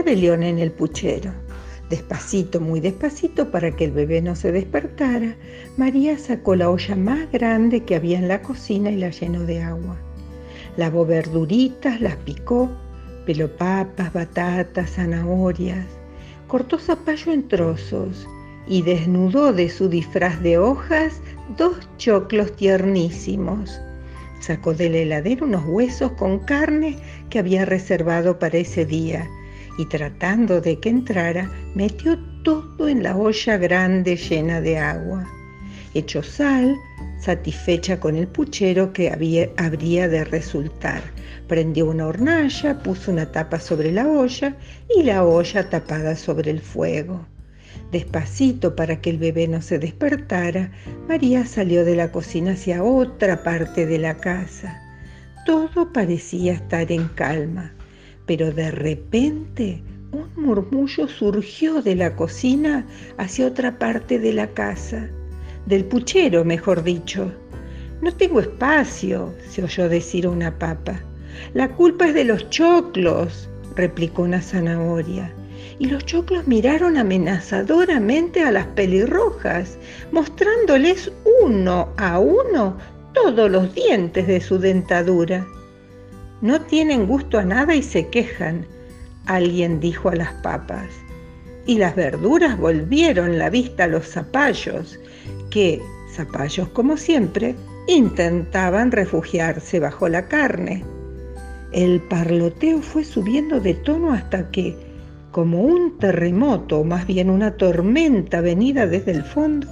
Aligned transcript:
rebelión 0.00 0.42
en 0.42 0.58
el 0.58 0.72
puchero. 0.72 1.30
Despacito, 1.90 2.58
muy 2.58 2.80
despacito, 2.80 3.50
para 3.50 3.70
que 3.72 3.84
el 3.84 3.90
bebé 3.90 4.22
no 4.22 4.34
se 4.34 4.50
despertara, 4.50 5.36
María 5.76 6.16
sacó 6.16 6.56
la 6.56 6.70
olla 6.70 6.96
más 6.96 7.30
grande 7.30 7.84
que 7.84 7.96
había 7.96 8.18
en 8.18 8.26
la 8.26 8.40
cocina 8.40 8.90
y 8.90 8.96
la 8.96 9.10
llenó 9.10 9.40
de 9.40 9.60
agua. 9.60 9.98
Lavó 10.78 11.04
verduritas, 11.04 12.00
las 12.00 12.16
picó, 12.16 12.70
peló 13.26 13.54
papas, 13.54 14.10
batatas, 14.14 14.92
zanahorias, 14.92 15.84
cortó 16.48 16.78
zapallo 16.78 17.32
en 17.32 17.46
trozos 17.46 18.26
y 18.66 18.80
desnudó 18.80 19.52
de 19.52 19.68
su 19.68 19.90
disfraz 19.90 20.40
de 20.42 20.56
hojas 20.56 21.20
dos 21.58 21.76
choclos 21.98 22.56
tiernísimos. 22.56 23.78
Sacó 24.40 24.72
de 24.72 24.88
la 24.88 24.96
heladera 24.98 25.44
unos 25.44 25.64
huesos 25.66 26.12
con 26.12 26.38
carne 26.38 26.96
que 27.28 27.38
había 27.38 27.66
reservado 27.66 28.38
para 28.38 28.56
ese 28.56 28.86
día 28.86 29.28
y 29.80 29.86
tratando 29.86 30.60
de 30.60 30.78
que 30.78 30.90
entrara, 30.90 31.50
metió 31.74 32.18
todo 32.42 32.86
en 32.86 33.02
la 33.02 33.16
olla 33.16 33.56
grande 33.56 34.14
llena 34.14 34.60
de 34.60 34.76
agua. 34.76 35.26
Echó 35.94 36.22
sal, 36.22 36.76
satisfecha 37.18 37.98
con 37.98 38.14
el 38.14 38.28
puchero 38.28 38.92
que 38.92 39.10
había, 39.10 39.48
habría 39.56 40.06
de 40.06 40.24
resultar. 40.24 41.02
Prendió 41.48 41.86
una 41.86 42.08
hornalla, 42.08 42.82
puso 42.82 43.10
una 43.10 43.32
tapa 43.32 43.58
sobre 43.58 43.90
la 43.90 44.06
olla 44.06 44.54
y 44.94 45.02
la 45.02 45.24
olla 45.24 45.70
tapada 45.70 46.14
sobre 46.14 46.50
el 46.50 46.60
fuego. 46.60 47.26
Despacito 47.90 48.76
para 48.76 49.00
que 49.00 49.08
el 49.08 49.16
bebé 49.16 49.48
no 49.48 49.62
se 49.62 49.78
despertara, 49.78 50.72
María 51.08 51.46
salió 51.46 51.86
de 51.86 51.96
la 51.96 52.12
cocina 52.12 52.52
hacia 52.52 52.84
otra 52.84 53.42
parte 53.42 53.86
de 53.86 53.98
la 53.98 54.18
casa. 54.18 54.78
Todo 55.46 55.90
parecía 55.90 56.52
estar 56.52 56.92
en 56.92 57.08
calma 57.08 57.72
pero 58.30 58.52
de 58.52 58.70
repente 58.70 59.82
un 60.12 60.30
murmullo 60.40 61.08
surgió 61.08 61.82
de 61.82 61.96
la 61.96 62.14
cocina 62.14 62.86
hacia 63.18 63.48
otra 63.48 63.76
parte 63.76 64.20
de 64.20 64.32
la 64.32 64.46
casa, 64.46 65.08
del 65.66 65.84
puchero, 65.84 66.44
mejor 66.44 66.84
dicho. 66.84 67.32
No 68.00 68.14
tengo 68.14 68.38
espacio, 68.38 69.34
se 69.48 69.64
oyó 69.64 69.88
decir 69.88 70.28
una 70.28 70.56
papa. 70.60 71.00
La 71.54 71.74
culpa 71.74 72.06
es 72.06 72.14
de 72.14 72.22
los 72.22 72.48
choclos, 72.50 73.50
replicó 73.74 74.22
una 74.22 74.40
zanahoria. 74.40 75.34
Y 75.80 75.86
los 75.86 76.06
choclos 76.06 76.46
miraron 76.46 76.98
amenazadoramente 76.98 78.44
a 78.44 78.52
las 78.52 78.66
pelirrojas, 78.68 79.76
mostrándoles 80.12 81.10
uno 81.42 81.88
a 81.96 82.20
uno 82.20 82.76
todos 83.12 83.50
los 83.50 83.74
dientes 83.74 84.28
de 84.28 84.40
su 84.40 84.60
dentadura. 84.60 85.44
No 86.40 86.58
tienen 86.60 87.06
gusto 87.06 87.38
a 87.38 87.44
nada 87.44 87.74
y 87.74 87.82
se 87.82 88.08
quejan, 88.08 88.66
alguien 89.26 89.78
dijo 89.78 90.08
a 90.08 90.16
las 90.16 90.32
papas. 90.42 90.88
Y 91.66 91.76
las 91.76 91.94
verduras 91.94 92.58
volvieron 92.58 93.38
la 93.38 93.50
vista 93.50 93.84
a 93.84 93.88
los 93.88 94.06
zapallos, 94.06 94.98
que, 95.50 95.82
zapallos 96.14 96.68
como 96.70 96.96
siempre, 96.96 97.54
intentaban 97.86 98.90
refugiarse 98.90 99.80
bajo 99.80 100.08
la 100.08 100.28
carne. 100.28 100.82
El 101.72 102.00
parloteo 102.00 102.80
fue 102.80 103.04
subiendo 103.04 103.60
de 103.60 103.74
tono 103.74 104.12
hasta 104.12 104.50
que, 104.50 104.74
como 105.32 105.60
un 105.60 105.98
terremoto 105.98 106.80
o 106.80 106.84
más 106.84 107.06
bien 107.06 107.28
una 107.28 107.52
tormenta 107.52 108.40
venida 108.40 108.86
desde 108.86 109.12
el 109.12 109.24
fondo, 109.24 109.68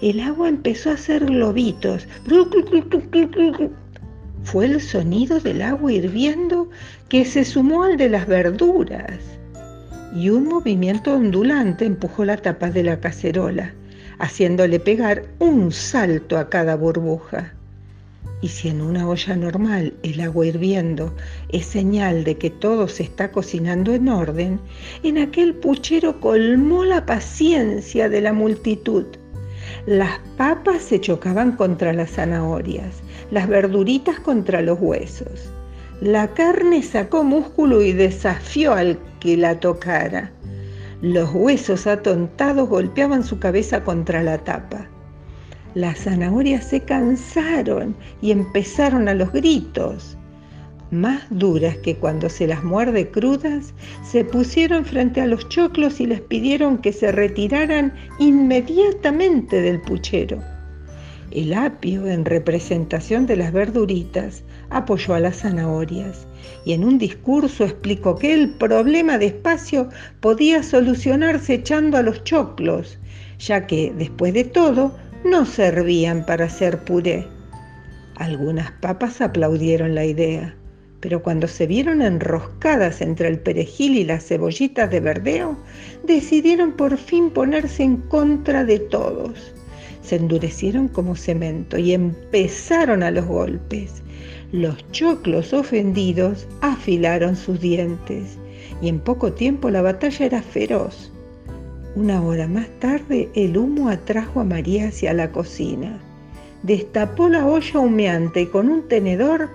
el 0.00 0.20
agua 0.20 0.48
empezó 0.48 0.90
a 0.90 0.94
hacer 0.94 1.26
globitos 1.26 2.08
fue 4.50 4.64
el 4.64 4.80
sonido 4.80 5.40
del 5.40 5.60
agua 5.60 5.92
hirviendo 5.92 6.70
que 7.10 7.26
se 7.26 7.44
sumó 7.44 7.82
al 7.82 7.98
de 7.98 8.08
las 8.08 8.26
verduras. 8.26 9.18
Y 10.16 10.30
un 10.30 10.44
movimiento 10.44 11.14
ondulante 11.14 11.84
empujó 11.84 12.24
la 12.24 12.38
tapa 12.38 12.70
de 12.70 12.82
la 12.82 12.98
cacerola, 12.98 13.74
haciéndole 14.18 14.80
pegar 14.80 15.26
un 15.38 15.70
salto 15.70 16.38
a 16.38 16.48
cada 16.48 16.76
burbuja. 16.76 17.52
Y 18.40 18.48
si 18.48 18.68
en 18.68 18.80
una 18.80 19.06
olla 19.06 19.36
normal 19.36 19.92
el 20.02 20.18
agua 20.22 20.46
hirviendo 20.46 21.14
es 21.50 21.66
señal 21.66 22.24
de 22.24 22.38
que 22.38 22.48
todo 22.48 22.88
se 22.88 23.02
está 23.02 23.30
cocinando 23.30 23.92
en 23.92 24.08
orden, 24.08 24.60
en 25.02 25.18
aquel 25.18 25.56
puchero 25.56 26.20
colmó 26.20 26.86
la 26.86 27.04
paciencia 27.04 28.08
de 28.08 28.22
la 28.22 28.32
multitud. 28.32 29.04
Las 29.84 30.20
papas 30.38 30.82
se 30.82 31.00
chocaban 31.00 31.52
contra 31.52 31.92
las 31.92 32.12
zanahorias, 32.12 33.02
las 33.30 33.48
verduritas 33.48 34.20
contra 34.20 34.62
los 34.62 34.78
huesos. 34.80 35.52
La 36.00 36.28
carne 36.28 36.82
sacó 36.82 37.24
músculo 37.24 37.82
y 37.82 37.92
desafió 37.92 38.72
al 38.72 38.98
que 39.20 39.36
la 39.36 39.58
tocara. 39.58 40.30
Los 41.02 41.30
huesos 41.34 41.86
atontados 41.86 42.68
golpeaban 42.68 43.24
su 43.24 43.38
cabeza 43.38 43.82
contra 43.84 44.22
la 44.22 44.38
tapa. 44.38 44.86
Las 45.74 46.00
zanahorias 46.00 46.64
se 46.64 46.80
cansaron 46.80 47.96
y 48.20 48.30
empezaron 48.30 49.08
a 49.08 49.14
los 49.14 49.32
gritos. 49.32 50.16
Más 50.90 51.22
duras 51.30 51.76
que 51.78 51.96
cuando 51.96 52.30
se 52.30 52.46
las 52.46 52.64
muerde 52.64 53.10
crudas, 53.10 53.74
se 54.02 54.24
pusieron 54.24 54.84
frente 54.84 55.20
a 55.20 55.26
los 55.26 55.48
choclos 55.48 56.00
y 56.00 56.06
les 56.06 56.20
pidieron 56.20 56.78
que 56.78 56.92
se 56.92 57.12
retiraran 57.12 57.92
inmediatamente 58.18 59.60
del 59.60 59.80
puchero. 59.82 60.42
El 61.30 61.52
apio, 61.52 62.06
en 62.06 62.24
representación 62.24 63.26
de 63.26 63.36
las 63.36 63.52
verduritas, 63.52 64.44
apoyó 64.70 65.12
a 65.12 65.20
las 65.20 65.40
zanahorias 65.40 66.26
y 66.64 66.72
en 66.72 66.84
un 66.84 66.96
discurso 66.96 67.64
explicó 67.64 68.16
que 68.16 68.32
el 68.32 68.54
problema 68.54 69.18
de 69.18 69.26
espacio 69.26 69.90
podía 70.20 70.62
solucionarse 70.62 71.54
echando 71.54 71.98
a 71.98 72.02
los 72.02 72.24
choclos, 72.24 72.98
ya 73.38 73.66
que, 73.66 73.92
después 73.98 74.32
de 74.32 74.44
todo, 74.44 74.96
no 75.22 75.44
servían 75.44 76.24
para 76.24 76.46
hacer 76.46 76.78
puré. 76.84 77.26
Algunas 78.16 78.70
papas 78.80 79.20
aplaudieron 79.20 79.94
la 79.94 80.06
idea, 80.06 80.56
pero 81.00 81.22
cuando 81.22 81.46
se 81.46 81.66
vieron 81.66 82.00
enroscadas 82.00 83.02
entre 83.02 83.28
el 83.28 83.38
perejil 83.38 83.96
y 83.96 84.04
las 84.04 84.26
cebollitas 84.26 84.90
de 84.90 85.00
verdeo, 85.00 85.58
decidieron 86.04 86.72
por 86.72 86.96
fin 86.96 87.28
ponerse 87.30 87.82
en 87.82 87.98
contra 87.98 88.64
de 88.64 88.78
todos 88.78 89.52
se 90.08 90.16
endurecieron 90.16 90.88
como 90.88 91.16
cemento 91.16 91.76
y 91.76 91.92
empezaron 91.92 93.02
a 93.02 93.10
los 93.10 93.26
golpes. 93.26 94.02
Los 94.52 94.90
choclos 94.90 95.52
ofendidos 95.52 96.48
afilaron 96.62 97.36
sus 97.36 97.60
dientes 97.60 98.38
y 98.80 98.88
en 98.88 99.00
poco 99.00 99.32
tiempo 99.32 99.68
la 99.68 99.82
batalla 99.82 100.24
era 100.24 100.42
feroz. 100.42 101.12
Una 101.94 102.22
hora 102.22 102.48
más 102.48 102.68
tarde 102.80 103.28
el 103.34 103.58
humo 103.58 103.90
atrajo 103.90 104.40
a 104.40 104.44
María 104.44 104.88
hacia 104.88 105.12
la 105.12 105.30
cocina. 105.30 105.98
Destapó 106.62 107.28
la 107.28 107.46
olla 107.46 107.78
humeante 107.78 108.42
y 108.42 108.46
con 108.46 108.70
un 108.70 108.88
tenedor 108.88 109.50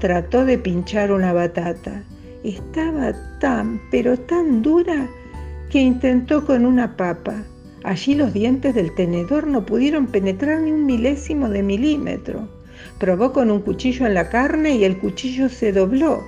trató 0.00 0.46
de 0.46 0.56
pinchar 0.56 1.12
una 1.12 1.34
batata. 1.34 2.02
Estaba 2.44 3.12
tan, 3.40 3.78
pero 3.90 4.16
tan 4.16 4.62
dura 4.62 5.06
que 5.68 5.80
intentó 5.80 6.46
con 6.46 6.64
una 6.64 6.96
papa. 6.96 7.44
Allí 7.84 8.14
los 8.14 8.32
dientes 8.32 8.74
del 8.74 8.94
tenedor 8.94 9.46
no 9.46 9.64
pudieron 9.64 10.08
penetrar 10.08 10.60
ni 10.60 10.72
un 10.72 10.84
milésimo 10.86 11.48
de 11.48 11.62
milímetro. 11.62 12.48
Probó 12.98 13.32
con 13.32 13.50
un 13.50 13.60
cuchillo 13.60 14.06
en 14.06 14.14
la 14.14 14.28
carne 14.28 14.76
y 14.76 14.84
el 14.84 14.98
cuchillo 14.98 15.48
se 15.48 15.72
dobló. 15.72 16.24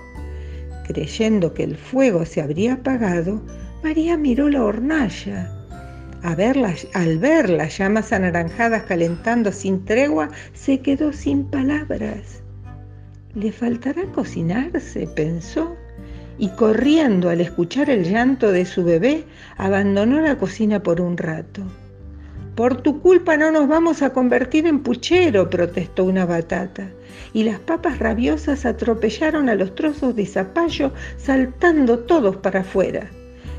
Creyendo 0.86 1.54
que 1.54 1.64
el 1.64 1.76
fuego 1.76 2.24
se 2.24 2.40
habría 2.40 2.74
apagado, 2.74 3.42
María 3.82 4.16
miró 4.16 4.48
la 4.48 4.62
hornalla. 4.62 5.52
al 6.22 7.18
ver 7.18 7.48
las 7.48 7.78
llamas 7.78 8.12
anaranjadas 8.12 8.82
calentando 8.84 9.52
sin 9.52 9.84
tregua, 9.84 10.30
se 10.52 10.80
quedó 10.80 11.12
sin 11.12 11.44
palabras. 11.44 12.42
Le 13.34 13.52
faltará 13.52 14.02
cocinarse, 14.12 15.06
pensó 15.06 15.76
y 16.40 16.48
corriendo 16.48 17.28
al 17.28 17.42
escuchar 17.42 17.90
el 17.90 18.02
llanto 18.02 18.50
de 18.50 18.64
su 18.64 18.82
bebé, 18.82 19.24
abandonó 19.58 20.22
la 20.22 20.38
cocina 20.38 20.82
por 20.82 21.02
un 21.02 21.18
rato. 21.18 21.60
Por 22.54 22.80
tu 22.80 23.02
culpa 23.02 23.36
no 23.36 23.52
nos 23.52 23.68
vamos 23.68 24.00
a 24.00 24.14
convertir 24.14 24.66
en 24.66 24.80
puchero, 24.80 25.50
protestó 25.50 26.04
una 26.04 26.24
batata, 26.24 26.88
y 27.34 27.44
las 27.44 27.60
papas 27.60 27.98
rabiosas 27.98 28.64
atropellaron 28.64 29.50
a 29.50 29.54
los 29.54 29.74
trozos 29.74 30.16
de 30.16 30.24
zapallo, 30.24 30.92
saltando 31.18 31.98
todos 31.98 32.36
para 32.36 32.60
afuera. 32.60 33.10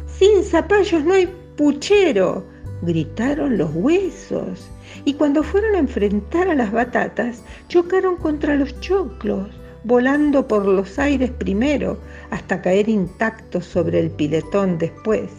Sin 0.07 0.44
zapallos 0.44 1.06
no 1.06 1.13
hay 1.13 1.30
puchero, 1.56 2.48
gritaron 2.81 3.60
los 3.60 3.69
huesos, 3.75 4.72
y 5.06 5.13
cuando 5.13 5.44
fueron 5.44 5.75
a 5.75 5.80
enfrentar 5.80 6.50
a 6.50 6.56
las 6.56 6.72
batatas, 6.72 7.44
chocaron 7.68 8.16
contra 8.16 8.56
los 8.56 8.80
choclos 8.80 9.60
volando 9.83 10.48
por 10.48 10.66
los 10.66 11.00
aires 11.00 11.31
primero 11.31 11.98
hasta 12.30 12.62
caer 12.62 12.89
intactos 12.89 13.66
sobre 13.66 14.00
el 14.00 14.12
piletón 14.12 14.78
después. 14.78 15.30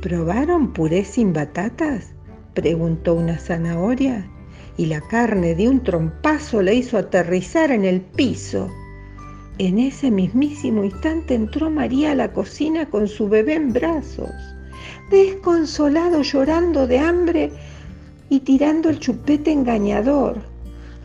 ¿Probaron 0.00 0.72
puré 0.72 1.04
sin 1.04 1.32
batatas? 1.32 2.12
preguntó 2.54 3.14
una 3.14 3.38
zanahoria 3.38 4.28
y 4.76 4.86
la 4.86 5.00
carne 5.00 5.54
de 5.54 5.68
un 5.68 5.82
trompazo 5.82 6.62
le 6.62 6.74
hizo 6.74 6.98
aterrizar 6.98 7.70
en 7.70 7.84
el 7.84 8.00
piso. 8.00 8.68
En 9.58 9.78
ese 9.78 10.10
mismísimo 10.10 10.82
instante 10.82 11.34
entró 11.34 11.70
María 11.70 12.12
a 12.12 12.14
la 12.14 12.32
cocina 12.32 12.88
con 12.88 13.06
su 13.06 13.28
bebé 13.28 13.54
en 13.54 13.72
brazos, 13.72 14.30
desconsolado, 15.10 16.22
llorando 16.22 16.86
de 16.86 16.98
hambre 16.98 17.52
y 18.28 18.40
tirando 18.40 18.88
el 18.88 18.98
chupete 18.98 19.52
engañador. 19.52 20.51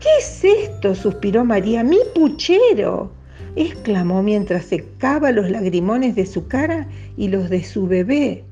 ¿Qué 0.00 0.08
es 0.18 0.44
esto? 0.44 0.94
suspiró 0.94 1.44
María. 1.44 1.82
Mi 1.82 1.98
puchero 2.14 3.10
exclamó 3.56 4.22
mientras 4.22 4.66
secaba 4.66 5.32
los 5.32 5.50
lagrimones 5.50 6.14
de 6.14 6.26
su 6.26 6.46
cara 6.46 6.86
y 7.16 7.28
los 7.28 7.50
de 7.50 7.64
su 7.64 7.88
bebé. 7.88 8.44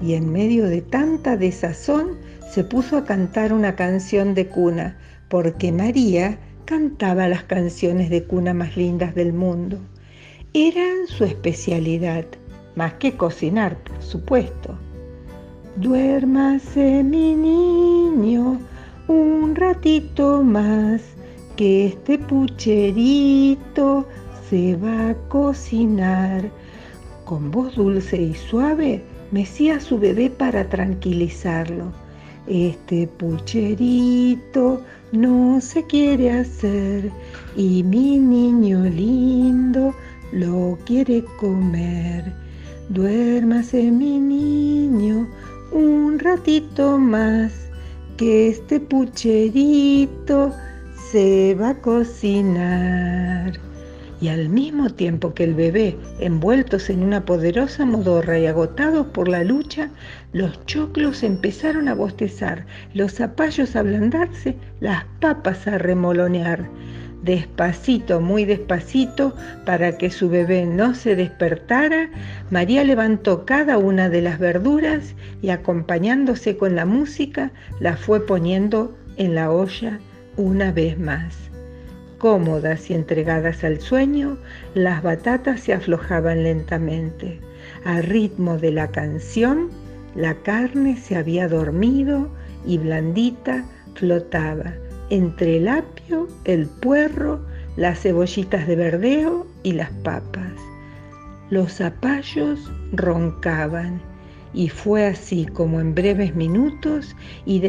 Y 0.00 0.14
en 0.14 0.30
medio 0.30 0.66
de 0.66 0.82
tanta 0.82 1.36
desazón 1.38 2.18
se 2.50 2.64
puso 2.64 2.98
a 2.98 3.04
cantar 3.04 3.52
una 3.52 3.76
canción 3.76 4.34
de 4.34 4.46
cuna, 4.46 4.98
porque 5.28 5.72
María 5.72 6.38
cantaba 6.66 7.28
las 7.28 7.44
canciones 7.44 8.10
de 8.10 8.24
cuna 8.24 8.52
más 8.52 8.76
lindas 8.76 9.14
del 9.14 9.32
mundo. 9.32 9.78
Eran 10.52 11.06
su 11.06 11.24
especialidad, 11.24 12.26
más 12.76 12.94
que 12.94 13.12
cocinar, 13.12 13.78
por 13.78 14.02
supuesto. 14.02 14.78
Duérmase 15.76 17.02
mi 17.02 17.34
niño 17.34 18.58
un 19.08 19.56
ratito 19.56 20.42
más, 20.42 21.02
que 21.56 21.86
este 21.86 22.18
pucherito 22.18 24.06
se 24.48 24.76
va 24.76 25.10
a 25.10 25.14
cocinar. 25.28 26.50
Con 27.24 27.50
voz 27.50 27.74
dulce 27.74 28.16
y 28.16 28.34
suave 28.34 29.02
mecía 29.32 29.76
a 29.76 29.80
su 29.80 29.98
bebé 29.98 30.30
para 30.30 30.68
tranquilizarlo. 30.68 31.92
Este 32.46 33.06
pucherito 33.06 34.82
no 35.12 35.60
se 35.60 35.84
quiere 35.84 36.30
hacer 36.30 37.10
y 37.56 37.82
mi 37.82 38.18
niño 38.18 38.84
lindo 38.84 39.94
lo 40.32 40.78
quiere 40.86 41.24
comer. 41.38 42.32
Duérmase 42.88 43.90
mi 43.90 44.18
niño 44.18 45.28
un 45.72 46.18
ratito 46.18 46.96
más, 46.96 47.67
que 48.18 48.48
este 48.48 48.80
pucherito 48.80 50.52
se 51.10 51.54
va 51.54 51.70
a 51.70 51.80
cocinar. 51.80 53.52
Y 54.20 54.28
al 54.28 54.48
mismo 54.48 54.90
tiempo 54.90 55.32
que 55.32 55.44
el 55.44 55.54
bebé, 55.54 55.96
envueltos 56.18 56.90
en 56.90 57.04
una 57.04 57.24
poderosa 57.24 57.86
modorra 57.86 58.36
y 58.40 58.46
agotados 58.46 59.06
por 59.06 59.28
la 59.28 59.44
lucha, 59.44 59.90
los 60.32 60.66
choclos 60.66 61.22
empezaron 61.22 61.86
a 61.86 61.94
bostezar, 61.94 62.66
los 62.92 63.14
zapallos 63.14 63.76
a 63.76 63.80
ablandarse, 63.80 64.56
las 64.80 65.04
papas 65.20 65.68
a 65.68 65.78
remolonear. 65.78 66.68
Despacito, 67.22 68.20
muy 68.20 68.44
despacito, 68.44 69.34
para 69.66 69.98
que 69.98 70.10
su 70.10 70.28
bebé 70.28 70.66
no 70.66 70.94
se 70.94 71.16
despertara, 71.16 72.10
María 72.50 72.84
levantó 72.84 73.44
cada 73.44 73.76
una 73.76 74.08
de 74.08 74.22
las 74.22 74.38
verduras 74.38 75.14
y 75.42 75.50
acompañándose 75.50 76.56
con 76.56 76.76
la 76.76 76.84
música, 76.84 77.50
las 77.80 77.98
fue 77.98 78.24
poniendo 78.24 78.96
en 79.16 79.34
la 79.34 79.50
olla 79.50 79.98
una 80.36 80.70
vez 80.70 80.96
más. 80.98 81.34
Cómodas 82.18 82.88
y 82.88 82.94
entregadas 82.94 83.64
al 83.64 83.80
sueño, 83.80 84.38
las 84.74 85.02
batatas 85.02 85.60
se 85.60 85.72
aflojaban 85.72 86.44
lentamente. 86.44 87.40
Al 87.84 88.04
ritmo 88.04 88.58
de 88.58 88.70
la 88.70 88.88
canción, 88.88 89.70
la 90.14 90.34
carne 90.34 90.96
se 90.96 91.16
había 91.16 91.48
dormido 91.48 92.28
y 92.64 92.78
blandita 92.78 93.64
flotaba 93.94 94.72
entre 95.10 95.56
el 95.58 95.68
apio, 95.68 96.28
el 96.44 96.66
puerro, 96.66 97.40
las 97.76 98.00
cebollitas 98.00 98.66
de 98.66 98.76
verdeo 98.76 99.46
y 99.62 99.72
las 99.72 99.90
papas. 100.02 100.52
Los 101.50 101.74
zapallos 101.74 102.70
roncaban 102.92 104.00
y 104.52 104.68
fue 104.68 105.06
así 105.06 105.46
como 105.46 105.80
en 105.80 105.94
breves 105.94 106.34
minutos 106.34 107.14
y 107.46 107.62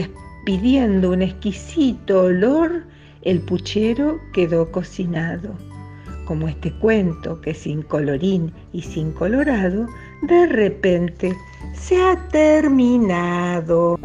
pidiendo 0.45 1.11
un 1.11 1.21
exquisito 1.21 2.23
olor, 2.23 2.83
el 3.21 3.39
puchero 3.41 4.19
quedó 4.33 4.71
cocinado. 4.71 5.53
Como 6.25 6.47
este 6.47 6.71
cuento 6.79 7.41
que 7.41 7.53
sin 7.53 7.81
colorín 7.81 8.51
y 8.71 8.81
sin 8.81 9.11
colorado, 9.11 9.87
de 10.21 10.45
repente 10.47 11.35
se 11.73 12.01
ha 12.01 12.15
terminado. 12.29 13.97